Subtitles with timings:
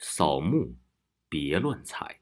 [0.00, 0.74] 扫墓，
[1.28, 2.20] 别乱踩。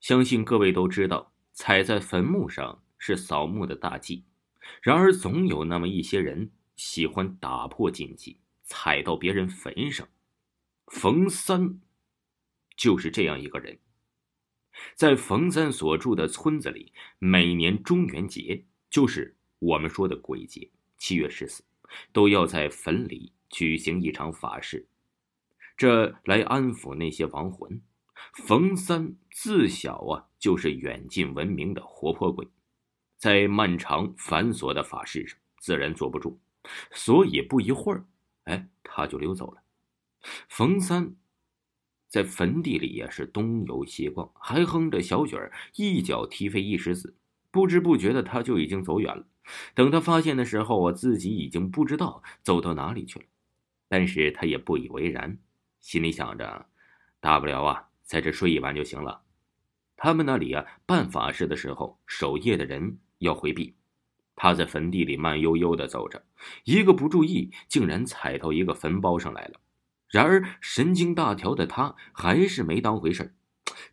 [0.00, 4.24] 相信各位都知道，踩在坟墓上是扫墓的大忌。
[4.82, 10.06] 然而，总有那么一些人喜欢打破禁忌，踩到别人坟上。
[10.88, 11.80] 冯三
[12.76, 13.78] 就是这样一个人。
[14.94, 21.64] 在冯三所住的村子里，每年中元节，就是我们说的鬼节，七月十四，
[22.12, 24.86] 都要在坟里举行一场法事。
[25.78, 27.80] 这来安抚那些亡魂。
[28.34, 32.48] 冯三自小啊就是远近闻名的活泼鬼，
[33.16, 36.36] 在漫长繁琐的法事上自然坐不住，
[36.90, 38.04] 所以不一会儿，
[38.42, 39.62] 哎，他就溜走了。
[40.48, 41.14] 冯三
[42.08, 47.14] 在坟地里也是东游西逛，还哼着小曲儿，一脚踢飞一石子。
[47.52, 49.24] 不知不觉的，他就已经走远了。
[49.74, 53.26] 等他发现的时候，我自己已经不知道走到哪里去了，
[53.88, 55.38] 但是他也不以为然。
[55.88, 56.66] 心里想着，
[57.18, 59.22] 大不了啊，在这睡一晚就行了。
[59.96, 63.74] 他们那里啊，办法事的时候，守夜的人要回避。
[64.36, 66.22] 他在坟地里慢悠悠的走着，
[66.64, 69.60] 一个不注意，竟然踩到一个坟包上来了。
[70.08, 73.34] 然而神经大条的他还是没当回事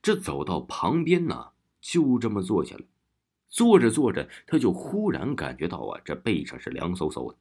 [0.02, 2.84] 这走到旁边呢，就这么坐下了。
[3.48, 7.38] 坐着坐着，他就忽然感觉到啊，这背上是凉飕飕的，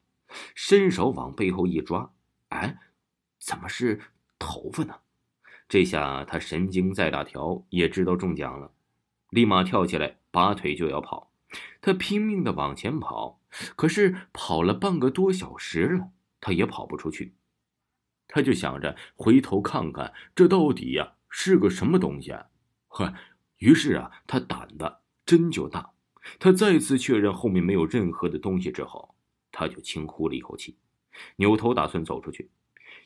[0.54, 2.12] 伸手往背后一抓，
[2.50, 2.78] 哎，
[3.40, 4.00] 怎么是？
[4.38, 4.94] 头发呢？
[5.68, 8.70] 这下他神经再大条也知道中奖了，
[9.30, 11.32] 立马跳起来，拔腿就要跑。
[11.80, 13.40] 他拼命的往前跑，
[13.76, 17.34] 可是跑了半个多小时了，他也跑不出去。
[18.26, 22.46] 他就想着回头看看，这到底呀是个什么东西啊？
[22.88, 23.14] 呵，
[23.58, 25.92] 于是啊，他胆子真就大。
[26.38, 29.14] 他再次确认后面没有任何的东西之后，
[29.52, 30.76] 他就轻呼了一口气，
[31.36, 32.50] 扭头打算走出去。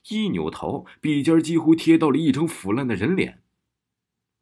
[0.08, 3.42] 一扭头，笔尖几乎贴到了一张腐烂的人脸。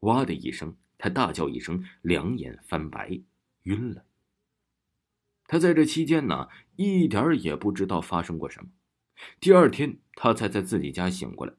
[0.01, 3.21] 哇的一声，他大叫一声，两眼翻白，
[3.63, 4.05] 晕了。
[5.49, 8.71] 他在这期间呢，一点也不知道发生过什么。
[9.41, 11.55] 第二天，他才在自己家醒过来。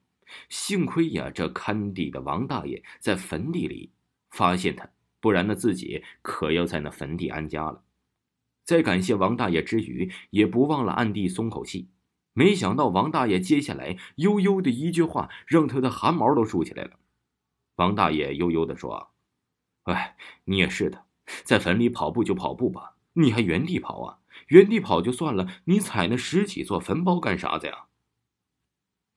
[0.50, 3.91] 幸亏呀，这看地的王大爷在坟地里
[4.30, 7.84] 发现他，不然呢，自己可要在那坟地安家了。
[8.63, 11.88] 在感谢王大爷之余，也不忘了暗地松口气。
[12.38, 16.92] 没想到王大爷接下来悠悠的一句话，让他的汗毛都竖起来了。
[17.78, 19.09] 王大爷悠悠的说
[19.86, 21.06] ：“哎，你也是的，
[21.44, 24.20] 在坟里跑步就跑步吧，你还原地跑啊？
[24.50, 27.86] 原地跑就算了，你踩那十几座坟包干啥子呀？”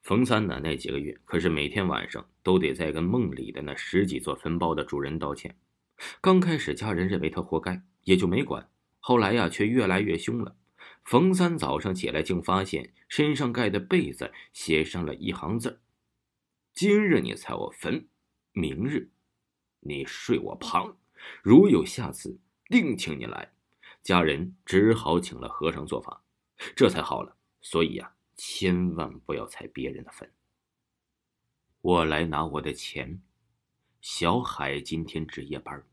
[0.00, 5.54] 冯三呢，那几个月可是每天晚上都得在跟梦里的那十几座坟包的主人道歉。
[6.22, 10.56] 刚开始家人认为他活该，也就没管，后来呀，却越来越凶了。
[11.05, 15.81] 冯三早上起来，竟发现身上盖的被子写上了一行字
[16.72, 18.09] ：“今日你踩我坟，
[18.53, 19.11] 明日
[19.81, 20.97] 你睡我旁，
[21.43, 23.53] 如有下次，定请你来。”
[24.03, 26.22] 家人只好请了和尚做法，
[26.75, 27.37] 这才好了。
[27.61, 30.32] 所以呀，千万不要踩别人的坟。
[31.82, 33.21] 我来拿我的钱。
[34.00, 35.84] 小海今天值夜班，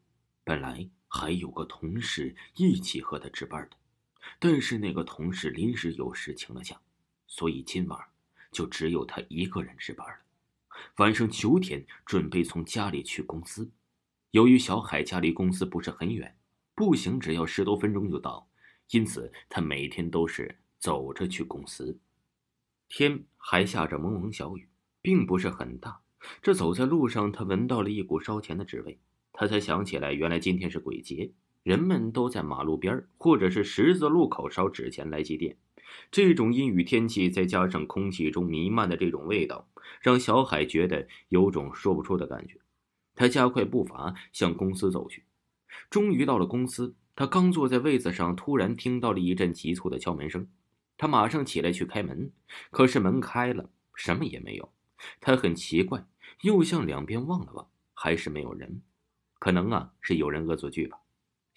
[0.45, 3.75] 本来还有个同事一起和他值班的。
[4.39, 6.79] 但是那个同事临时有事请了假，
[7.27, 7.99] 所以今晚
[8.51, 10.15] 就只有他一个人值班了。
[10.97, 13.71] 晚上九点准备从家里去公司，
[14.31, 16.38] 由于小海家离公司不是很远，
[16.75, 18.47] 步行只要十多分钟就到，
[18.91, 21.99] 因此他每天都是走着去公司。
[22.88, 24.69] 天还下着蒙蒙小雨，
[25.01, 25.99] 并不是很大。
[26.41, 28.99] 这走在路上，他闻到了一股烧钱的纸味，
[29.33, 31.31] 他才想起来，原来今天是鬼节。
[31.63, 35.56] 人们都在马路边或者是十字路口烧纸钱来祭奠。
[36.12, 39.68] 这种阴雨天气，再加上空气中弥漫的这种味道，
[40.01, 42.59] 让小海觉得有种说不出的感觉。
[43.16, 45.23] 他加快步伐向公司走去。
[45.90, 50.47] 终于到了公司，他刚坐在位子上，突然听到了一阵急促的敲门声。
[50.97, 52.31] 他马上起来去开门，
[52.69, 54.72] 可是门开了，什么也没有。
[55.22, 56.06] 他很奇怪，
[56.41, 58.81] 又向两边望了望，还是没有人。
[59.39, 61.00] 可能啊，是有人恶作剧吧。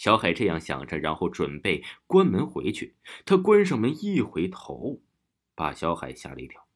[0.01, 2.97] 小海这样想着，然后准备关门回去。
[3.27, 5.03] 他关上门，一回头，
[5.55, 6.67] 把小海吓了一跳，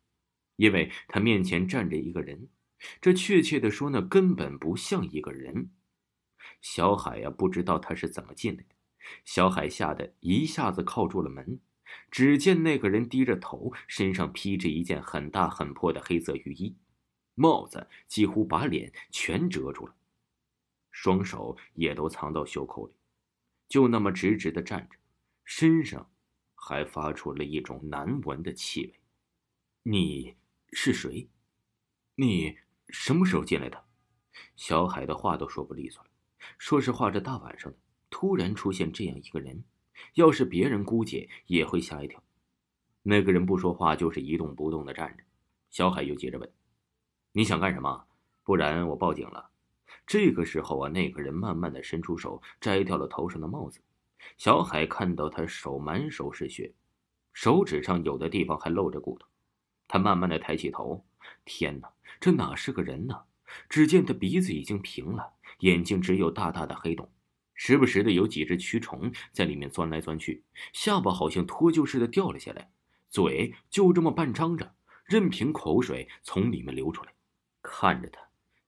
[0.56, 2.50] 因为他面前站着一个人。
[3.00, 5.70] 这确切的说，那根本不像一个人。
[6.60, 8.74] 小海呀，不知道他是怎么进来的。
[9.24, 11.58] 小海吓得一下子靠住了门。
[12.10, 16.76] 只见那个人低着头，身上披着一件很大很破的黑色雨衣，
[17.34, 19.94] 帽子几乎把脸全遮住了，
[20.90, 22.92] 双手也都藏到袖口里。
[23.68, 24.96] 就那么直直的站着，
[25.44, 26.10] 身上
[26.54, 29.00] 还发出了一种难闻的气味。
[29.82, 30.36] 你
[30.72, 31.28] 是谁？
[32.14, 32.56] 你
[32.88, 33.84] 什么时候进来的？
[34.56, 36.10] 小海的话都说不利索了。
[36.58, 37.78] 说实话，这大晚上的
[38.10, 39.64] 突然出现这样一个人，
[40.14, 42.22] 要是别人估计也会吓一跳。
[43.02, 45.24] 那个人不说话，就是一动不动的站着。
[45.70, 46.52] 小海又接着问
[47.32, 48.06] ：“你想干什么？
[48.42, 49.50] 不然我报警了。”
[50.06, 53.80] 这个时候啊，那个人慢慢的伸出手，摘掉了头上的帽子。
[54.36, 56.72] 小海看到他手满手是血，
[57.32, 59.26] 手指上有的地方还露着骨头。
[59.86, 61.04] 他慢慢的抬起头，
[61.44, 63.22] 天哪，这哪是个人呢？
[63.68, 67.10] 只见他鼻子已经平了，眼睛只有大大的黑洞，
[67.54, 70.42] 时不时的有几只蛆虫在里面钻来钻去，
[70.72, 72.72] 下巴好像脱臼似的掉了下来，
[73.08, 74.74] 嘴就这么半张着，
[75.04, 77.12] 任凭口水从里面流出来。
[77.62, 78.20] 看着他，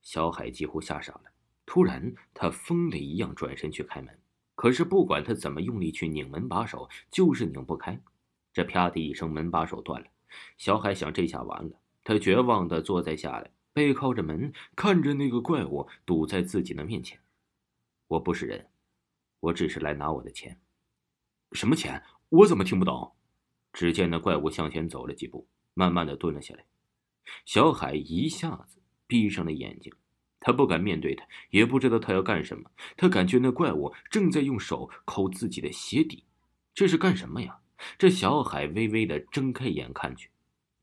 [0.06, 1.23] 小海几乎吓傻了。
[1.67, 4.17] 突然，他疯了一样转身去开门，
[4.55, 8.00] 可是不管他怎么用力去拧门把手，就是拧不开。
[8.53, 10.06] 这啪的一声，门把手断了。
[10.58, 11.81] 小海想，这下完了。
[12.05, 13.50] 他绝望的坐在下来。
[13.73, 17.20] 背靠着门，看着那个怪物堵在自己的面前。
[18.06, 18.69] 我不是人，
[19.41, 20.59] 我只是来拿我的钱。
[21.50, 22.00] 什么钱？
[22.29, 23.12] 我怎么听不懂？
[23.73, 26.64] 只见那怪物向前走了几步，慢慢的蹲了下来。
[27.44, 28.75] 小海一下子
[29.06, 29.93] 闭上了眼睛，
[30.41, 32.70] 他不敢面对他，也不知道他要干什么。
[32.97, 36.25] 他感觉那怪物正在用手抠自己的鞋底，
[36.75, 37.58] 这是干什么呀？
[37.99, 40.31] 这小海微微的睁开眼看去。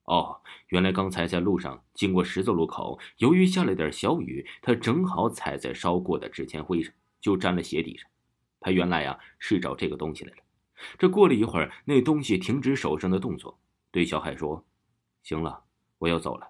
[0.06, 8.10] 哦，原来刚才在路上经过十字路口，由于下了点小雨，他正好踩在烧过的纸钱灰上，就沾了鞋底上。
[8.60, 10.44] 他原来呀是找这个东西来了。
[10.98, 13.60] 这过了一会儿，那东西停止手上的动作，
[13.92, 14.66] 对小海说
[15.24, 15.64] ：“行了，
[15.98, 16.50] 我要走了。”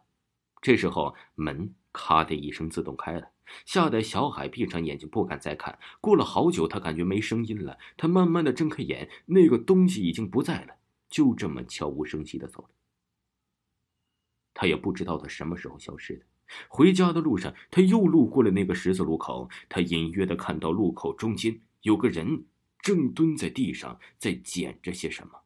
[0.64, 3.32] 这时候门咔的一声自动开了，
[3.66, 5.78] 吓得小海闭上眼睛不敢再看。
[6.00, 10.76] 过了好久，他感觉没声音了，他慢慢的睁开眼，那个东西已经不在了，
[11.10, 12.70] 就这么悄无声息的走了。
[14.54, 16.26] 他也不知道他什么时候消失的。
[16.70, 19.50] 回家的路上，他又路过了那个十字路口。
[19.68, 22.46] 他隐约的看到路口中间有个人
[22.80, 25.43] 正蹲在地上，在捡着些什么。